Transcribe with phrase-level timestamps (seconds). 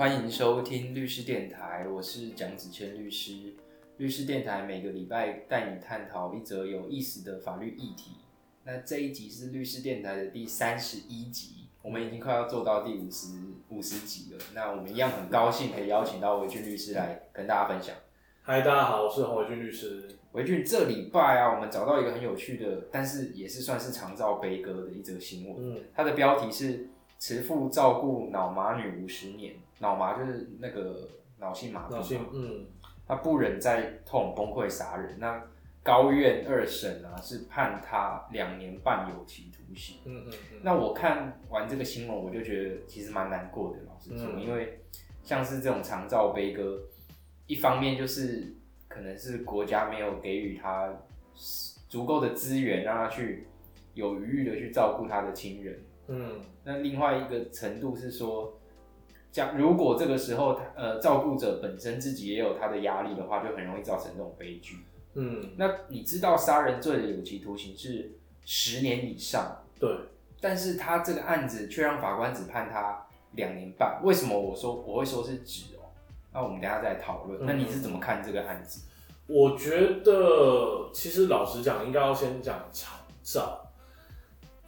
[0.00, 3.52] 欢迎收听律师电台，我是蒋子谦律师。
[3.98, 8.12] 律师电台每个礼拜带你探讨一则有意思的法律议题。
[8.64, 13.28] 那这一集是律师电台的第三十一集，我们已经快要做到第五十
[13.68, 14.38] 五十集了。
[14.54, 17.94] 那我们一样很高兴可以邀请到维俊律师来跟大家分享。
[18.40, 20.08] 嗨，大家好，我是洪维俊律师。
[20.32, 25.56] 维俊，这礼拜啊，我们找到一个很有趣的，但是也是算是长照悲歌的一则新闻。
[25.58, 26.88] 嗯，它的标题是
[27.20, 31.06] “慈父照顾脑麻女五十年”，脑麻就是那个
[31.38, 32.66] 脑性麻痹，嗯
[33.06, 35.18] 他不忍再痛，崩溃杀人。
[35.18, 35.42] 那
[35.82, 39.98] 高院二审啊，是判他两年半有期徒刑。
[40.04, 44.80] 嗯嗯嗯，那我看完这个新闻，我就觉得其实蛮难过的，老实说，嗯因为
[45.22, 46.80] 像是这种长照悲歌，
[47.46, 48.54] 一方面就是
[48.88, 50.90] 可能是国家没有给予他
[51.88, 53.46] 足够的资源，让他去
[53.92, 55.78] 有余裕的去照顾他的亲人。
[56.10, 58.58] 嗯那另外一个程度是说，
[59.32, 64.78] 讲如果这个时候他呃照顾者本身自己也有他的压力的话，就很容易造成这种悲剧。
[65.14, 68.12] 嗯，那你知道杀人罪的有期徒刑是
[68.44, 69.88] 十年以上，对，
[70.40, 75.86] 但是他这个案子却让法官只判他两年半，为什么我说我会说是只哦？
[76.32, 77.40] 那我们等下再讨论。
[77.40, 78.86] 嗯那你是怎么看这个案子？
[79.26, 83.64] 我觉得其实老实讲，应该要先讲长照。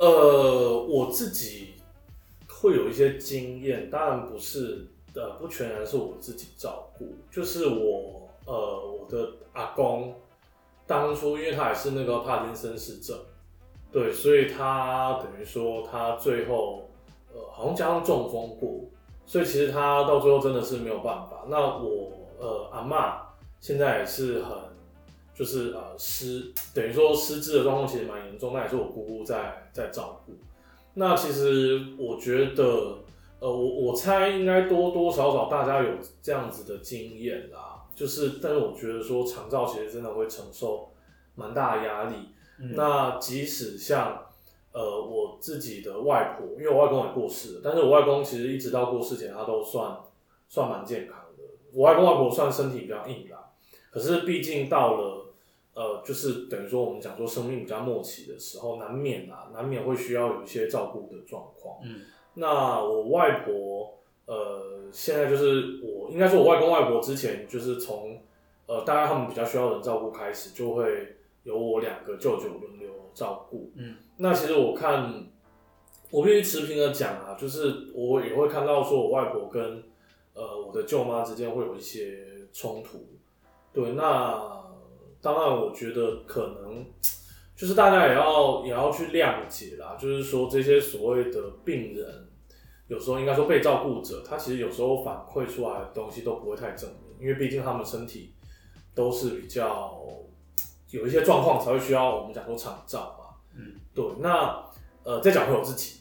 [0.02, 1.74] 呃，我自己
[2.48, 10.12] 会有一些经验，当然不是呃，不全然是我自己照顾，就是我呃我的阿公
[10.88, 13.16] 当初因为他也是那个帕金森氏症，
[13.92, 16.90] 对，所以他等于说他最后
[17.32, 18.80] 呃好像加上中风过，
[19.24, 21.44] 所以其实他到最后真的是没有办法。
[21.48, 23.20] 那我呃阿嬷
[23.60, 24.52] 现在也是很
[25.32, 30.34] 就是呃失等于说失智的状况其实蛮严重，那也是我姑姑在在照顾。
[30.94, 32.98] 那其实我觉得
[33.40, 40.90] 呃我我猜应该多多少少大家有这样子的经验啦，就是但是我觉得说长照其实真的会承受
[41.34, 42.14] 蛮大的压力。
[42.60, 44.22] 嗯那即使像
[44.72, 49.96] 呃我自己的外婆，因为我外公也过世了，但是我外公其实一直到过世前，他都算
[50.48, 51.42] 算蛮健康的。
[51.72, 53.40] 我外公外婆算身体比较硬朗，
[53.90, 55.31] 可是毕竟到了
[55.74, 61.78] 呃，就是等于说我们讲说生命比较末期的时候，难免啊，难免会需要有一些照顾的状况。
[61.84, 62.00] 嗯
[62.34, 68.18] 那我外婆，呃，现在就是我应该说，我外公外婆之前就是从
[68.66, 73.70] 呃，大概他们比较需要人照顾开始，就会由我两个舅舅轮流照顾。
[73.76, 75.26] 嗯，那其实我看，
[76.10, 79.82] 我必须持平的讲啊，就是我也会看到说我外婆跟
[80.32, 83.06] 呃我的舅妈之间会有一些冲突。
[83.74, 84.61] 对，那
[85.22, 86.84] 当然我觉得可能
[87.54, 92.28] 就是大家也要也要去谅解啦，就是说这些所谓的病人，
[92.88, 98.34] 有时候应该说被照顾者，他其实有时候反馈出来的东西都不会太正面，因为毕竟他们身体
[98.94, 99.96] 都是比较
[100.90, 103.36] 有一些状况才会需要我们讲说长照嘛。
[103.56, 104.04] 嗯，对。
[104.18, 104.62] 那
[105.04, 106.00] 呃，再讲回我自己，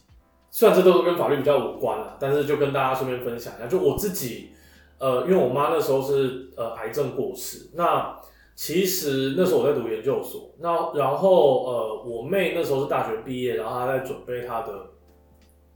[0.49, 4.51] 虽然这都跟法律比较无关啦，但是就跟大家顺便分享一下，就我自己，
[4.97, 8.19] 呃，因为我妈那时候是呃癌症过世，那
[8.63, 14.71] 其实那时候我在读研究所，那然后呃，我妹那时候是大学毕业，然后她在准备她的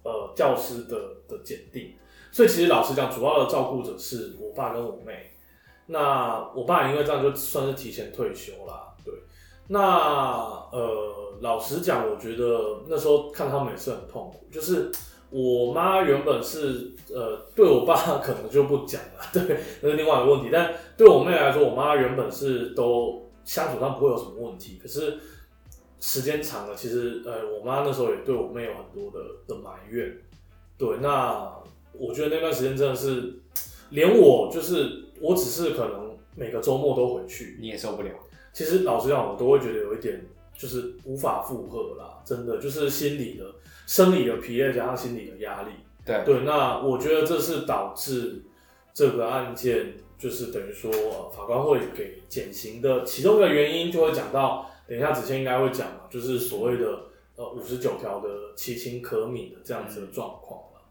[0.04, 0.96] 呃教师的
[1.28, 1.96] 的检定，
[2.32, 5.32] 所以其实老实讲，主要的照顾者是我爸跟我妹。
[5.88, 9.12] 那我爸因为这样就算是提前退休啦，对。
[9.68, 9.82] 那
[10.72, 14.92] 呃，老实讲，我觉得那时候看他们也是很痛苦，就是
[15.30, 20.50] 我妈原本是呃，对我爸可能就不讲了， 对，那是另外一个问题。
[20.52, 25.18] 但对我妹来说，我妈原本是都相处上不会有什么问题，可是
[26.00, 30.16] 时间长了，其实呃，我妈那时候也对我妹有很多的的埋怨。
[30.78, 31.52] 对，那
[31.94, 33.34] 我觉得那段时间真的是，
[33.90, 38.12] 连我就是我只是可能每个周末都回去，你也受不了。
[38.54, 40.26] 其实老实讲，我都会觉得有一点
[40.58, 43.46] 就是无法负荷啦，真的就是心理的、
[43.86, 45.70] 生理的疲累加上心理的压力。
[46.06, 48.44] 对对，那我觉得这是导致
[48.94, 60.82] 这个案件就是等于说、呃法官会给减刑的其中一个原因，就会讲到，等一下子谦应该会讲嘛，就是所谓的呃五十九条的其情可悯的这样子的状况了。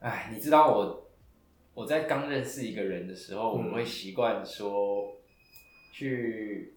[0.00, 1.08] 哎，你知道我
[1.72, 5.16] 我在刚认识一个人的时候，嗯我会习惯说
[5.92, 6.74] 去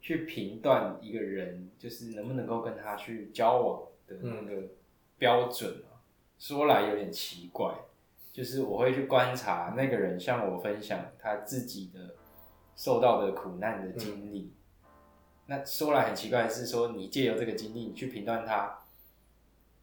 [0.00, 4.68] 去评断一个人，就是能不能够跟他去交往的那个
[5.18, 6.00] 标准啊。
[6.38, 7.74] 说来有点奇怪，
[8.32, 12.14] 就是我会去观察那个人向我分享他自己的
[12.74, 14.52] 受到的苦难的经历。
[15.46, 18.78] 那说来很奇怪的是说，你借由这个经历，你去评断他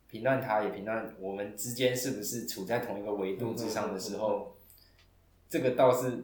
[0.09, 4.55] 评断他，也评断我们之间是不是处在同一个维度之上的时候，
[5.49, 6.23] 这个倒是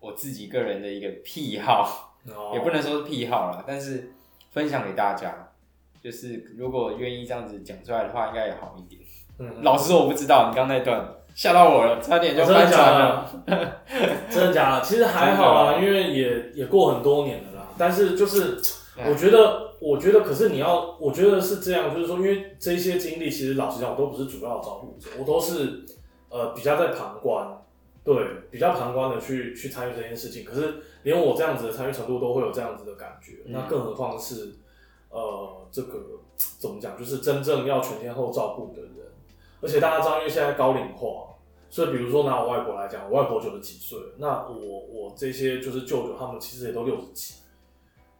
[0.00, 4.12] 我自己个人的一个癖好，哦也不能说是癖好啦，但是
[4.52, 5.52] 分享给大家，
[6.02, 9.00] 就是如果愿意这样子讲出来的话，应该也好一点。
[9.38, 11.04] 嗯，老实说，我不知道你刚那段
[11.34, 13.28] 吓到我了，差点就翻船了。
[13.46, 13.82] 的？
[14.30, 14.84] 真的假的？
[14.84, 17.66] 其实还好啊，因为也也过很多年了啦。
[17.76, 18.60] 但是就是
[18.96, 25.84] 嗯我觉得，我觉得，可是你要，我觉得是这样，就是说，因为这些经历，其实老实讲，我都不是主要的照顾者，我都是
[26.28, 27.44] 呃比较在旁观，
[28.04, 28.14] 对，
[28.50, 30.44] 比较旁观的去去参与这件事情。
[30.44, 30.74] 可是
[31.04, 34.52] 连我这样子的参与程度都会有这样子的感觉，嗯那更何况是
[35.08, 35.98] 呃这个
[36.58, 38.90] 怎么讲，就是真正要全天候照顾的人。
[39.62, 41.36] 而且大家知道，因为现在高龄化，
[41.70, 47.36] 所以比如说拿我外婆来讲，我外婆九十几岁，那我我这些就是舅舅他们其实也都六十几，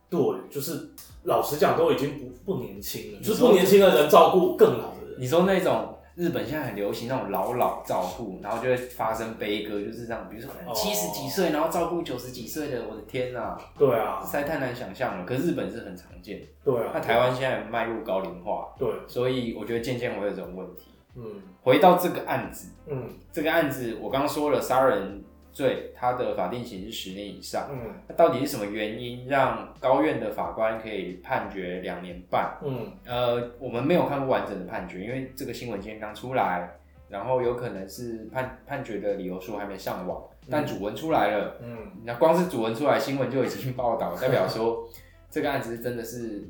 [0.09, 0.89] 对，就是
[1.25, 10.73] 老实讲都已经不不年轻了，就是不年轻的人照顾更老的人，你说那种日本现在很流行那种老老照顾，然后就会发生悲歌，就是这样，比如说哦。
[10.75, 14.19] 七十几岁，然后照顾九十几岁的，我的天呐、对啊。
[14.21, 15.25] 这，实在太难想象了。
[15.25, 20.93] 可是日本是很常见，对啊，那台湾现在迈入高龄化，对，所以我觉得渐渐会有这种问题。
[21.17, 21.25] 嗯。
[21.63, 23.09] 回到这个案子，嗯。
[23.33, 25.25] 这个案子我刚刚说了，杀人
[25.55, 27.95] 罪它的法定刑是十年以上，嗯。
[28.09, 32.59] 那到底是什么原因让高院的法官可以判决两年半？
[32.63, 32.93] 嗯。
[33.07, 36.77] 呃，我们没有看过完整的判决，因为这个新闻今天刚出来，
[37.09, 41.93] 然后有可能是判判决的理由书还没上网，但主文出来了，嗯。
[42.03, 44.87] 那光是主文出来，新闻就已经报道，代表说
[45.31, 46.45] 这个案子真的是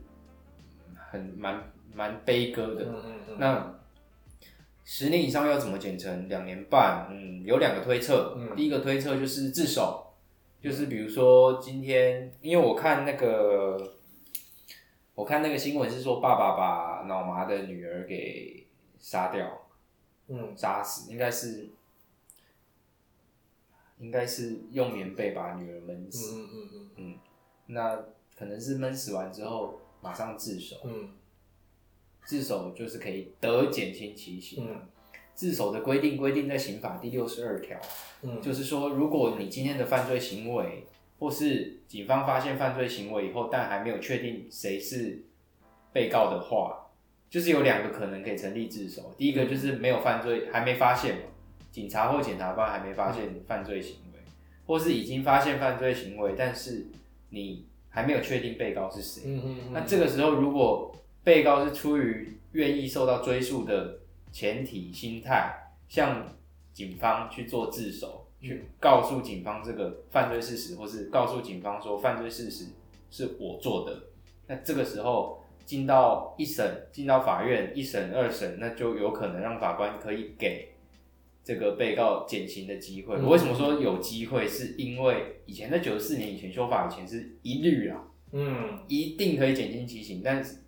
[1.11, 1.63] 很蛮
[1.93, 2.87] 蛮悲歌的。
[2.87, 3.74] 嗯嗯，那
[4.85, 7.09] 十年以上要怎么减成两年半？
[7.11, 8.35] 嗯，有两个推测。
[8.37, 10.15] 嗯第一个推测就是自首，
[10.61, 13.97] 就是比如说今天，因为我看那个，
[15.15, 18.67] 我看那个新闻是说爸爸把脑麻的女儿给
[18.99, 19.69] 杀掉，
[20.29, 21.71] 嗯杀死，应该是，
[23.99, 26.37] 应该是用棉被把女儿闷死。
[26.37, 27.19] 嗯嗯嗯
[27.69, 27.99] 那
[28.37, 31.09] 可能是闷死完之后马上自首，嗯
[32.25, 34.67] 自首就是可以得减轻其刑。
[34.69, 34.81] 嗯
[35.37, 37.77] 自首的规定规定在刑法第六十二条，
[38.23, 40.85] 嗯，就是说，如果你今天的犯罪行为，
[41.19, 45.25] 或是警方发现犯罪行为以后，但还没有确定谁是
[45.93, 46.87] 被告的话，
[47.29, 49.13] 就是有两个可能可以成立自首。
[49.19, 51.23] 第一个就是没有犯罪，还没发现嘛，
[51.73, 54.21] 警察或检察官还没发现犯罪行为，
[54.69, 56.87] 或是已经发现犯罪行为，但是
[57.31, 59.25] 你还没有确定被告是谁。
[59.27, 60.95] 嗯嗯，那这个时候，如果
[61.25, 63.99] 被告是出于愿意受到追诉的
[64.31, 66.37] 前提心态，向
[66.73, 72.67] 警方去做自首，去告诉警方这个犯罪事实，或是告诉警方说犯罪事实
[73.11, 74.05] 是我做的，
[74.47, 80.75] 那这个时候进到一审，进到法院一审、二审，那就有可能让法官可以给
[81.43, 83.17] 这个被告减刑的机会。
[83.17, 83.25] 嗯。
[83.25, 84.47] 我为什么说有机会？
[84.47, 88.81] 是因为以前在九十四年以前修法以前是一律啊，嗯。
[88.89, 90.64] 一定可以减轻其刑，但是有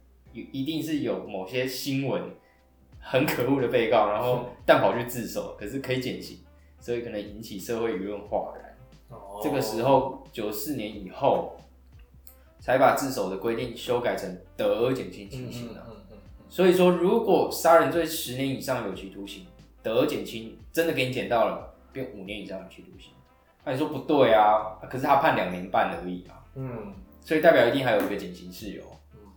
[0.52, 2.22] 一定是有某些新闻
[3.00, 6.38] 很可恶的被告，然后但跑去自首，可是可以减刑，
[6.80, 8.76] 所以可能引起社会舆论哗然。
[9.08, 11.56] 哦这个时候九四年以后，
[12.58, 15.86] 才把自首的规定修改成得减轻其嗯刑啊。
[15.88, 16.18] 嗯嗯
[16.48, 19.46] 所以说，如果杀人罪十年以上有期徒刑，
[19.82, 23.10] 得减轻，真的给你减到了，变五年以上有期徒刑，
[23.64, 24.78] 那你说不对啊？
[24.90, 28.82] 可是他判两年半而已啊，嗯所以代表一定还有一个减刑事由。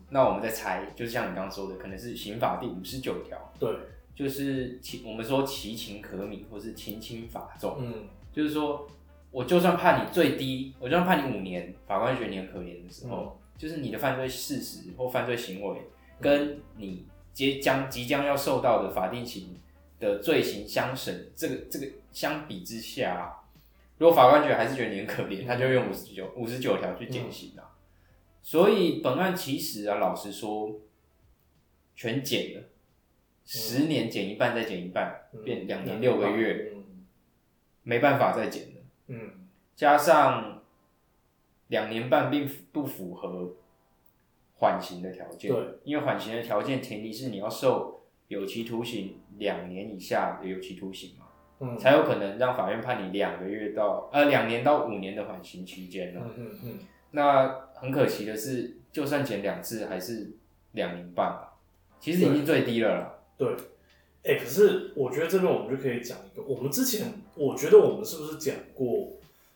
[0.09, 3.69] 嗯，那我们再猜，就是像你刚刚说的，可能是刑法第五十九条，对，
[4.15, 8.87] 就是其我们说其情可悯，或是情轻法重，嗯就是说
[9.31, 15.81] 我就算判你最低，我就算判你五年，法官觉得你很可怜的时候，就是你的犯罪事实或犯罪行为，
[16.19, 19.57] 跟你即将即将要受到的法定刑
[19.99, 23.45] 的罪行相审，这个这个相比之下啊，
[23.97, 27.68] 如果法官觉得还是觉得你很可怜，他就用五十九五十九条去减刑啊。
[28.49, 30.79] 所以本案其实啊，老实说，
[31.95, 32.63] 全减了，
[33.45, 37.05] 十年减一半再减一半，嗯变两年六个月，嗯。
[37.83, 38.81] 没办法再减了。
[39.05, 39.47] 嗯。
[39.75, 40.63] 加上
[41.67, 43.53] 两年半并不符合
[44.55, 51.27] 缓刑的条件，对，因为缓刑的条件前提是你要受有期徒刑两年以下的有期徒刑嘛，
[51.59, 51.77] 嗯。
[51.77, 56.21] 才有可能让法院判你两个月到呃两年到五年的缓刑期间呢。
[56.23, 56.79] 嗯嗯嗯
[57.11, 60.31] 那很可惜的是，就算减两次还是
[60.73, 61.53] 两年半吧，
[61.99, 63.13] 其实已经最低了啦。
[63.37, 63.47] 对。
[64.21, 69.13] 哎、可是我觉得这边我们就可以讲一个，我们之前我觉得我们是不是讲过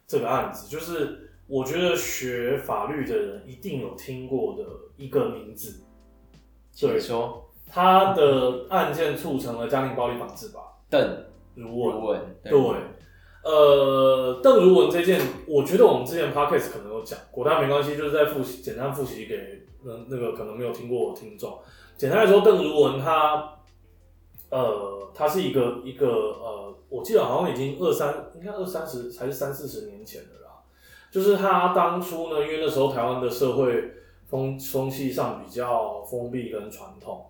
[0.08, 0.70] 这个案子？
[0.70, 4.64] 就是我觉得学法律的人一定有听过的
[4.96, 5.84] 一个名字，
[6.80, 11.98] 对请说，他的案件促成了家庭暴力防治法，邓如文。
[11.98, 12.52] 如文，对，
[13.44, 21.60] 呃，邓如文这件，我觉得我们之前 podcast 可能有讲过，但没关系，就是在复习，简单复习给那那个可能没有听过我听众。
[21.98, 23.56] 简单来说，邓如文他，
[24.50, 30.64] 呃，他是一个一个呃，我记得好像已经二三，应该二三十还是三四十年前的啦。
[31.12, 33.92] 就是他当初呢，因为那时候台湾的社会
[34.26, 37.26] 风风气上比较封闭跟传统，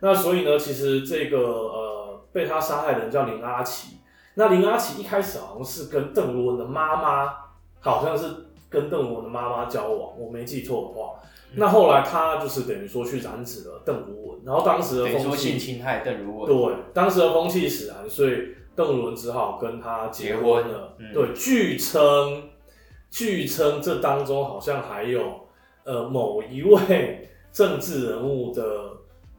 [0.00, 3.95] 那所以呢，其实这个呃被他杀害的人叫林阿奇。
[4.38, 7.32] 那林阿奇一开始好像是跟邓如文的妈妈，
[7.80, 8.26] 好像是
[8.68, 11.14] 跟邓如文的妈妈交往，我没记错的话。
[11.54, 20.94] 那后来他就是等于说去染指了邓如文，然后当时的风气，性侵害邓如文，对，当时的风气使然，所以邓如文只好跟他结婚了。
[20.98, 22.50] 结婚嗯对，据称，
[23.10, 25.46] 据称这当中好像还有
[25.84, 28.62] 呃某一位政治人物的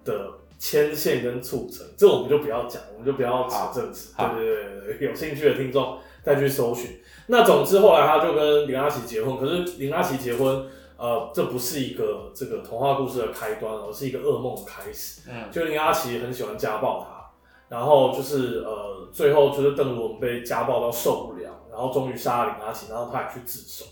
[0.04, 4.10] 的牵线跟促成，这我们就不要讲，我们就不要扯政治。
[4.18, 7.00] 对对对有兴趣的听众再去搜寻。
[7.28, 10.66] 那总之后来他就跟林阿奇结婚，可是林阿奇结婚，
[10.98, 15.22] 呃，这不是一个这个童话故事的开端，而是一个噩梦的开始。
[15.30, 17.30] 嗯，就林阿奇很喜欢家暴他，
[17.70, 23.86] 然后就是呃，最后就是邓如文被家暴到受不了，然后终于杀了林阿奇，然后他也去自首。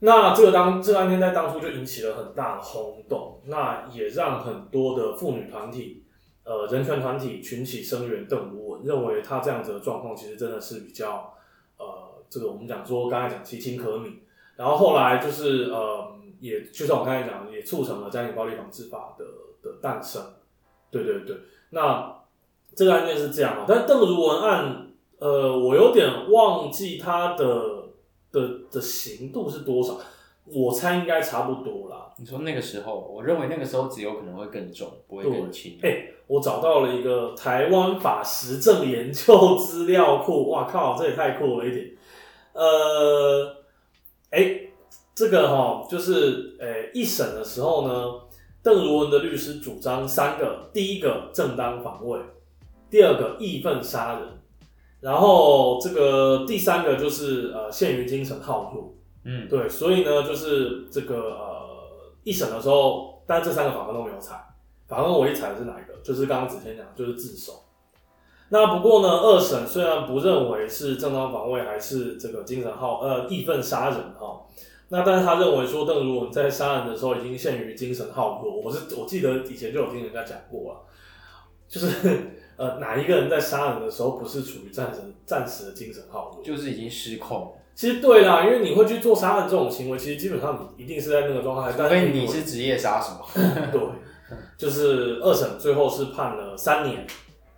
[0.00, 6.04] 那这个当这个案件在当初就引起了很大的轰动，那也让很多的妇女团体、
[6.44, 11.32] 呃人权团体群起声援邓如文，认为他这样子的状况其实真的是比较
[11.78, 11.86] 呃，
[12.28, 14.12] 这个我们讲说刚才讲其情可悯，
[14.56, 19.24] 然后后来就是呃，也就像我刚才讲，也促成了家庭暴力防治法的
[19.62, 20.22] 的诞生。
[20.90, 21.36] 对对对，
[21.70, 22.14] 那
[22.74, 24.88] 这个案件是这样啊，但邓如文案，
[25.18, 27.75] 呃，我有点忘记他的
[28.36, 29.98] 的的刑度是多少，
[30.44, 32.12] 我猜应该差不多啦。
[32.18, 35.78] 你说那个时候，我认为那个时候只有可能会更重，不会更轻。
[35.82, 41.90] 哎、我找到了一个台湾法实证研究资料库，哇靠，这也太酷了一点。
[42.52, 43.56] 呃，
[44.30, 44.60] 哎、
[45.14, 48.20] 这个哈、就是，呃、一审的时候呢，
[48.62, 52.18] 邓如文的律师主张三个：第一个正当防卫，
[52.88, 54.28] 第二个义愤杀人，
[55.00, 58.94] 然后这个第三个就是呃限于精神好弱。
[59.24, 64.36] 嗯，对，所以呢，就是这个呃一审的时候，但这三个法官都没有采，
[64.86, 65.94] 法官唯一采的是哪一个？
[66.02, 67.64] 就是刚刚子谦讲，就是自首。
[68.48, 74.40] 那不过呢，二审虽然不认为是正当防卫还是这个精神好呃义愤杀人哈，
[74.90, 78.60] 那但是他认为说邓如文在杀人的时候已经陷于精神好弱。
[78.60, 80.78] 我是我记得以前就有听人家讲过啊，
[81.66, 81.88] 就是
[82.56, 86.44] 呃哪一个人在杀人的时候不是处于暂时暂时的精神耗弱？
[86.44, 91.70] 就是已经失控，其实对啦，因为你会去做杀人这种行为，其实基本上你一定是在那个状态。
[91.72, 93.24] 除但非你是职业杀手。
[93.70, 93.80] 对，
[94.56, 97.06] 就是二审最后是判了三年。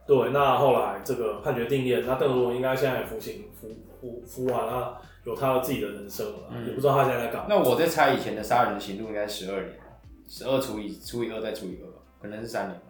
[0.06, 3.68] 对，那后来这个判决定谳，那邓如文应该现在也服刑服
[4.00, 7.46] 服服完了，有他自己的人生了，嗯也不知道他现在在干嘛。
[7.46, 9.74] 那我在猜以前的杀人的刑度应该十二年，
[10.26, 12.87] 十二除以除以二再除以二吧，可能是三年吧，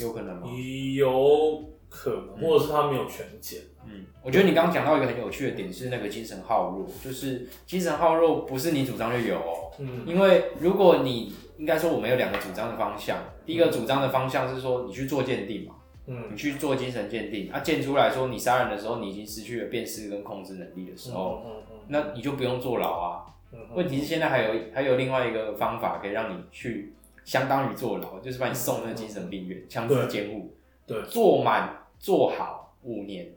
[0.00, 0.48] 有可能吗？
[0.94, 3.60] 有可能，或者是他没有全检。
[3.84, 10.04] 嗯，我觉得你刚刚讲到一个很有趣的点是那个精神耗弱，就是精神耗弱不是你主张就有哦，嗯。
[10.06, 15.74] 因为如果你应该说我们有两个主张的方向，第一个主张的方向是说你去做鉴定嘛，
[16.06, 16.28] 嗯。
[16.30, 23.26] 你去做精神鉴定，啊，鉴出来说你杀人的时候你已经失去了辨识跟控制能力的时候，嗯嗯那你就不用坐牢啊。
[23.52, 23.58] 嗯。
[23.74, 30.54] 问题是现在还有还有另外一个方法可以让你去相当于坐牢，就是把你送那个精神病院强制监护，
[30.86, 33.34] 对做满做好五年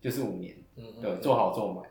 [0.00, 1.84] 就是五年，嗯对，做好做满。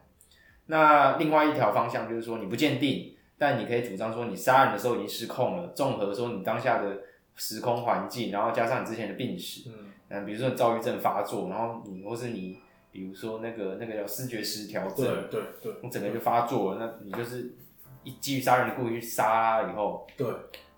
[0.65, 7.01] 那另外一条方向就是说你不鉴定，但你可以主张说你杀人的时候已经失控了，综合说你当下的
[7.35, 9.89] 时空环境，然后加上你之前的病史，嗯。
[10.09, 12.59] 嗯，比如说你躁郁症发作，然后你或是你，
[12.91, 17.55] 比如说那个那个叫视觉失调症，对对你整个就发作了，那你就是
[18.03, 20.27] 一基于杀人的故意去杀他以后，对，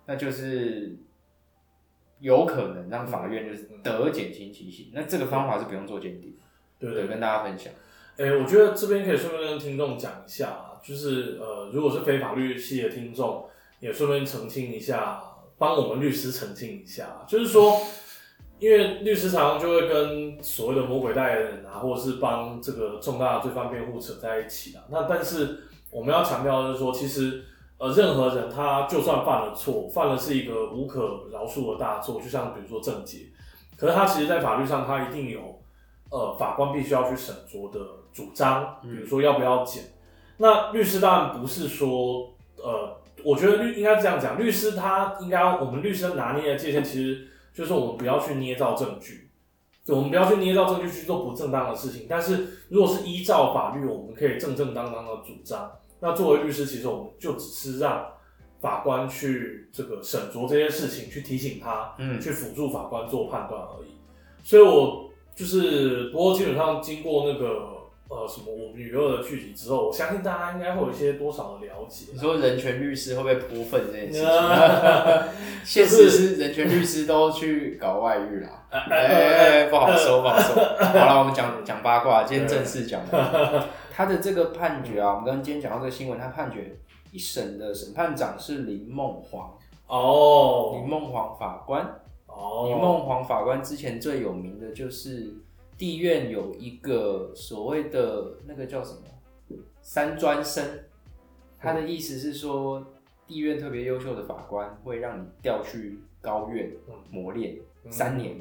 [0.06, 0.96] 那就是
[2.20, 4.90] 有可能让法院就是嗯得减轻其刑。
[4.94, 6.34] 那这个方法是不用做鉴定，
[6.78, 7.72] 对，对对跟大家分享。
[8.16, 13.46] 哎、我觉得这边可以顺便跟听众讲一下啊，就是呃，如果是非法律系的听众，
[13.78, 15.22] 也顺便澄清一下，
[15.58, 17.78] 帮我们律师澄清一下，就是说，
[18.58, 24.84] 因为律师常常就会跟所谓的魔鬼代言人啊，或者是帮这个重大的罪犯辩护扯在一起啊。
[24.90, 27.44] 那但是我们要强调的是说，其实
[27.78, 33.26] 呃，任何人他就算犯了错，犯了是一个无可饶恕的大错，就像比如说郑捷，
[33.76, 35.60] 可是他其实在法律上他一定有
[36.10, 37.78] 呃法官必须要去审酌的
[38.14, 39.84] 主张，比如说要不要减。
[40.38, 49.30] 那律师当然不是说呃，我觉得律应该这样讲，律师他应该我们律师拿捏的界限其实就是我们不要去捏造证据，
[49.88, 52.06] 我们不要去捏造证据去做不正当的事情。
[52.08, 55.70] 但是如果是依照法律，我们可以正正当当的主张。
[56.00, 58.06] 那作为律师，其实我们就只是让
[58.60, 63.88] 法官去这个审酌这些事情，去提醒他，嗯去辅助法官做判断而已。
[64.42, 67.76] 所以我就是，不过基本上经过那个
[68.08, 72.18] 呃什么我们女二的剧集之后，我相信大家应该会有一些多少的了解你。
[72.18, 74.26] 说人权律师会不会泼粪这件事情？
[74.26, 75.28] 呃
[75.64, 78.64] 现实是人权律师都去搞外遇啦。
[78.70, 80.54] 呃哎、不好说，不好说。
[80.54, 83.68] 好了，我们讲讲八卦，今天正式讲了。
[83.96, 86.76] 他的这个判决啊，我们刚刚今天讲到这个新闻，他判决
[87.12, 90.72] 一审的审判长是林梦煌，哦。
[90.74, 91.82] 林梦煌法官。
[92.26, 95.32] 哦，林梦煌法官之前最有名的就是
[95.78, 98.98] 地院有一个所谓的那个叫什么
[99.80, 100.62] 三专生，
[101.58, 102.84] 他的意思是说，
[103.26, 107.90] 地院特别优秀的法官会让你调去高院嗯磨练嗯。
[107.90, 108.36] 三年，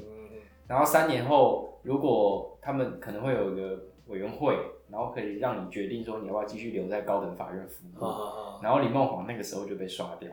[0.67, 4.57] 然后三年后，如果他们可能会有一个委员会，
[4.95, 8.63] 然后可以让你决定说你要不要继续留在高等法院服嗯务。
[8.63, 10.31] 然后李梦黄那个时候就被刷掉，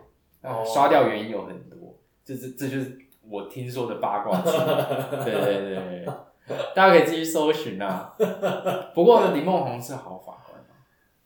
[0.65, 2.97] 刷掉原因有很多，这这这就是
[3.29, 4.39] 我听说的八卦。
[5.25, 6.05] 对对对
[6.47, 8.15] 对，大家可以自己搜寻啊。
[8.95, 10.71] 不过李梦黄是好法官啊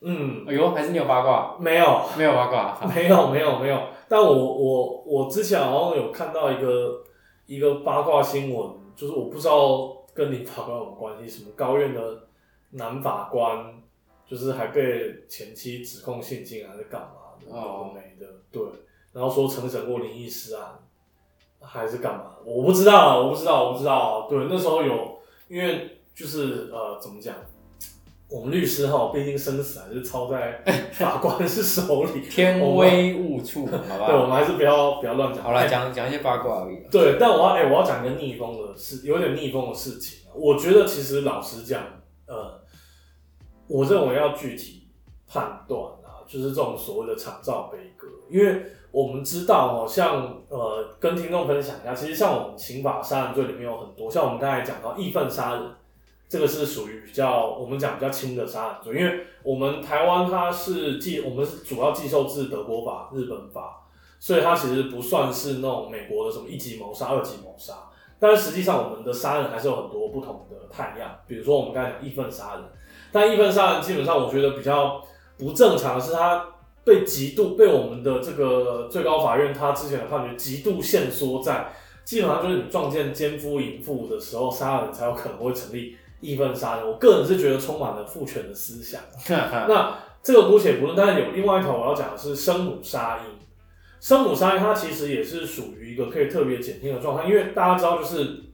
[0.00, 1.59] 嗯，哎呦，还是你有八卦？
[1.61, 2.00] 没有。
[2.16, 3.78] 没有八卦， 没有没有没有，
[4.09, 7.02] 但我我我之前好像有看到一个
[7.45, 12.00] 一个八卦新闻，就是我不知道跟林法官有关系，什么高院的
[12.76, 13.75] 男法官
[14.26, 17.09] 就是还被前妻指控性侵还是干嘛
[17.40, 18.62] 的，有哦的没的，对，
[19.12, 20.62] 然后说曾审过灵异尸案，
[21.61, 22.37] 还是干嘛？
[22.45, 25.18] 我不知道啊，我不知道，我不知道啊，对，那时候有，
[25.49, 27.35] 因为就是呃，怎么讲？
[28.28, 30.61] 我们律师哈，毕竟生死还是操在
[30.95, 34.33] 法官是手里， 天威物触，好吧对，我们？
[34.33, 35.45] 还是不要不要乱讲。
[35.45, 36.78] 好了，讲讲一些八卦而已。
[36.90, 40.35] 对，但我要哎、我要讲一个逆风的事，有点逆风的事情啊。
[40.35, 41.95] 我觉得其实老实讲，呃，
[43.68, 44.88] 我认为要具体
[45.26, 55.62] 判断啊，就是这种所谓的长照悲歌，因为我们知道哦，像呃，跟听众分享一下，其实像我们刑法杀人罪里面有很多，像我们刚才讲到义愤杀人，
[56.29, 63.83] 这个是属于比较我们讲比较轻的杀人罪，因为我们台湾它是继我们是主要继受自德国法、日本法。
[64.18, 67.74] 所以它其实不算是那种美国的什么一级谋杀、二级谋杀，
[68.18, 72.64] 但是实际上我们的杀人还是有很多不同的态样，比如说我们刚才讲义愤杀人，
[73.12, 75.03] 但义愤杀人基本上我觉得比较
[75.38, 76.47] 不正常的是它
[76.85, 81.73] 被极度被我们的这个最高法院他之前的判决极度限缩在，
[82.05, 89.01] 基本上就是你撞见奸夫淫妇的时候杀人才有可能会成立义愤杀人，我个人是觉得充满了父权的思想。
[89.29, 93.37] 那这个姑且不论，但是有另外一条我要讲的是生母杀婴。
[94.01, 98.45] 生母杀婴它其实也是属于一个可以特别减轻的状态，因为大家知道，就是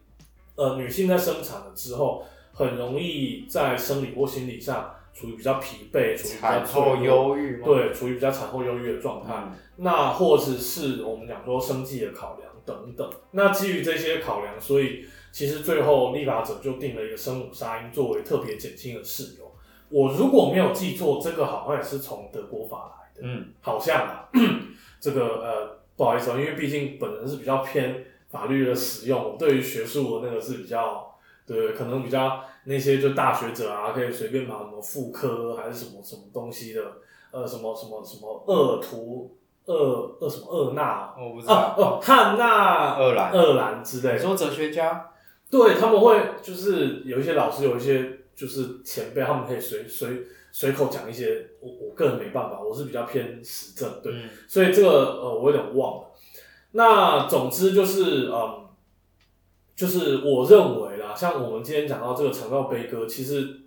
[0.54, 7.62] 呃女性在生产了之后，很容易在生理或心理上处于比较疲惫，处于比较产后，忧郁？
[7.62, 9.32] 对，处于比较产后忧郁的状态。
[9.34, 13.10] 嗯，那或者是我们讲说生计的考量等等。
[13.32, 19.50] 那基于这些考量，所以其实最后立法者就定了一个生母杀婴作为特别减轻的事由。
[19.88, 24.28] 我如果没有记错，这个好像也是从德国法来的，嗯，好像啊，
[24.98, 31.08] 这个呃不好意思哦，因为毕竟本人是比较偏法律的使用，我对于学术的那个是比较。
[31.46, 36.82] 对，可能比较那些就大学者啊，可以随便把什么妇科还是什么什么东西的，
[37.30, 41.74] 呃，什么什么什么恶徒恶恶什么恶纳啊我不知道。
[41.76, 45.10] 哦汉纳恶兰，恶兰之类的，你说哲学家？
[45.50, 56.08] 对他们会就是有一些老师有一些就是前辈，他们可以随随随口讲一些，我我个人没办法，我是比较偏实证，对，嗯所以这个呃我有点忘了。
[56.72, 58.61] 那总之就是嗯，
[59.82, 63.62] 就是我认为啦，像我们今天讲到这个长照悲歌，其实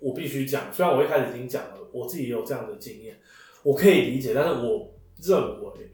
[0.00, 3.16] 我必须讲，虽然我一开始已经讲了，我自己也有这样的经验，
[3.62, 5.92] 我可以理解，但是我认为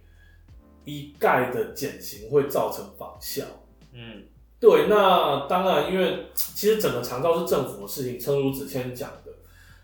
[0.87, 3.45] 一概的减刑会造成仿效。
[3.93, 4.23] 嗯
[4.59, 9.33] 对，那当然，因为其实整个长照是政府的事情，诚如子谦讲的，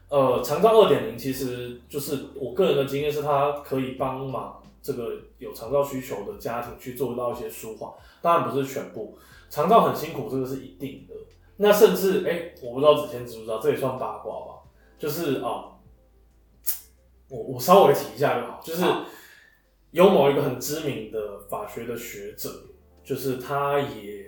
[0.08, 9.18] 呃，长照二点零其实就是我个人的经验是，它可以帮忙这个有长照需求的家庭去做到一些舒缓，当然不是全部，
[9.52, 11.14] 长照很辛苦，这个是一定的。
[11.58, 14.62] 那甚至，哎、我不知道子谦知不知道，这也算八卦吧，
[14.98, 15.76] 就是啊、
[17.28, 18.82] 我我稍微提一下就好，就是
[19.90, 22.50] 有某一个很知名的法学的学者，
[23.04, 24.24] 就是他也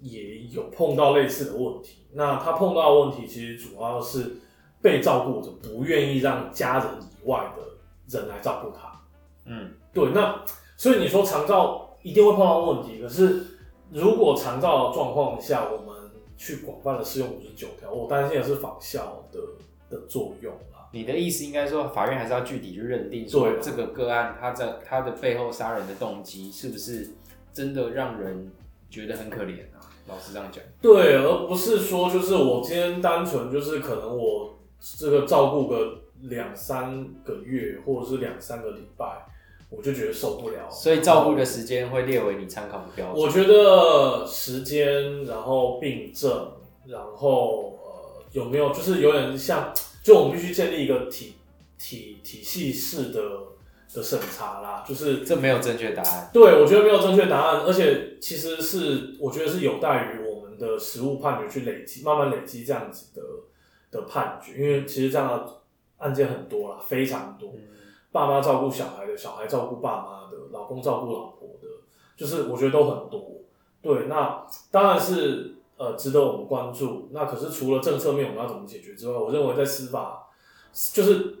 [0.00, 2.06] 也有碰到类似的问题。
[2.14, 4.38] 那他碰到的问题其实主要是
[4.80, 8.98] 被照顾者不愿意让家人以外的人来照顾他。
[9.44, 10.42] 嗯对，那
[10.78, 13.57] 所以你说长照一定会碰到问题，可是
[13.90, 19.40] 如果常照的状况下，我们去广泛的适用五十九条，我担心的是仿效的
[19.88, 20.88] 的作用啦。
[20.92, 27.10] 你的意思应该说，法院还是要具体去认定，说对这个个案他在他的背后杀人的动机是不是
[27.52, 28.50] 真的让人
[28.88, 29.84] 觉得很可怜啊？
[30.06, 34.58] 老实这样讲，对，而不是说就是我今天单纯就是可能我
[34.96, 39.26] 这个照顾个两三个月或者是两三个礼拜，
[39.70, 40.70] 我就觉得受不了。
[40.70, 43.22] 所以照顾的时间会列为你参考的标准。
[43.22, 46.52] 我觉得时间，然后病症，
[46.86, 51.34] 然后呃有没有就是有点像，就我们必须建立一个体
[51.78, 53.20] 体体系式的
[53.94, 56.30] 的审查啦，就是这没有正确答案。
[56.32, 63.22] 对我觉得没有正确答案，而且其实是我觉得是有待于我们的实物判决去累积，慢慢累积这样子的
[63.90, 65.60] 的判决，因为其实这样的
[65.98, 67.50] 案件很多啦，非常多。
[67.54, 67.64] 嗯
[68.10, 71.68] 爸妈照顾小孩的，小孩照顾爸妈的，老公照顾老婆的，
[72.16, 73.42] 就是我觉得都很多。
[73.80, 77.08] 对，那当然是呃值得我们关注。
[77.12, 80.26] 那可是除了政策面我们要怎么解决之外，我认为在司法
[80.92, 81.36] 就是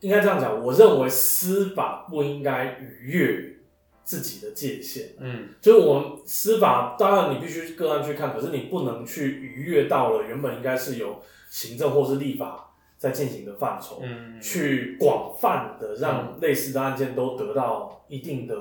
[0.00, 3.56] 应该这样讲，我认为司法不应该逾越
[4.04, 5.14] 自己的界限。
[5.18, 12.73] 嗯就是我们司法，当然你必须个案去看，可是你不能去逾越到了原本应该是由行政或是立法
[13.04, 14.00] 在进行的范畴。
[14.02, 18.56] 嗯，去广泛的让类似的案件都得到一定的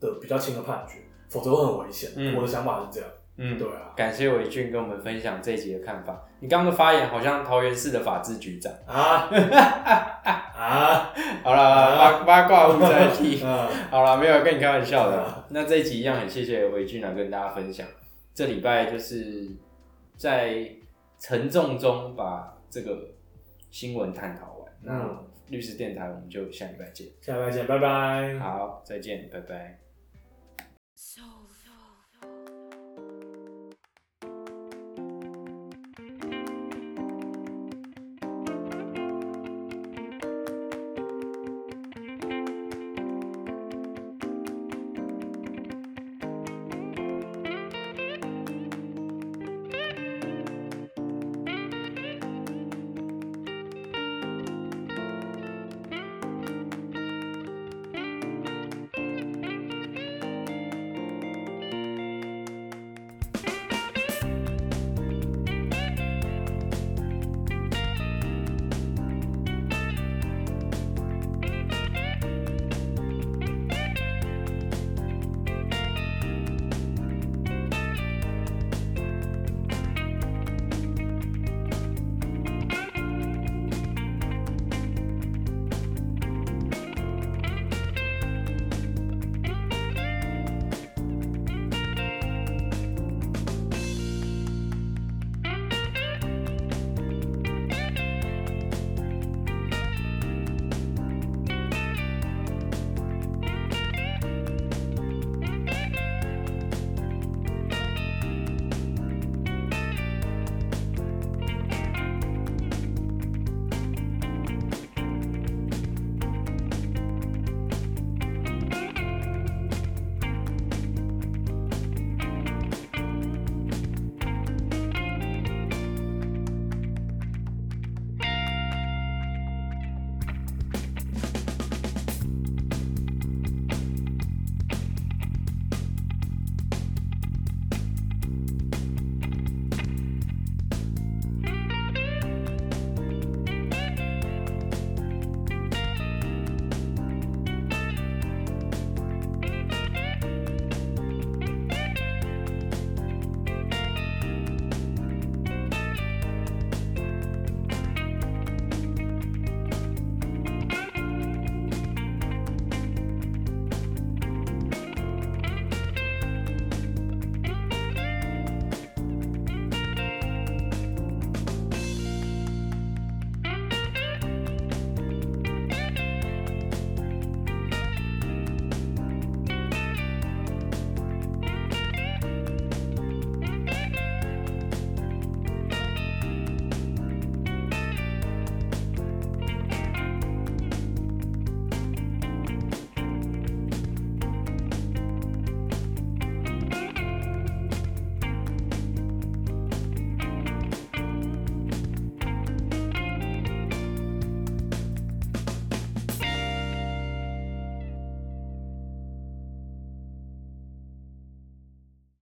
[0.00, 2.10] 的比较轻的判决，否则会很危险。
[2.16, 3.08] 嗯我的想法是这样。
[3.36, 6.24] 嗯对啊，感谢伟俊跟我们分享这一集的看法。
[6.40, 8.72] 你刚刚的发言好像桃园市的法制局长。
[8.86, 9.28] 啊
[10.56, 13.42] 啊好了，八八卦无在替。
[13.44, 13.68] 啊！
[13.90, 15.44] 好了，没有跟你开玩笑的啊。
[15.50, 17.86] 那这一集一样，很谢谢伟俊来跟大家分享。
[18.32, 19.48] 这礼拜就是
[20.16, 20.68] 在
[21.18, 22.96] 沉重中把这个
[23.74, 24.72] 新闻探讨完。
[24.80, 27.08] 那嗯律师电台我们就下礼拜见。
[27.20, 28.38] 下礼拜见，拜拜。
[28.38, 29.76] 好，再见，拜拜。
[30.94, 31.22] So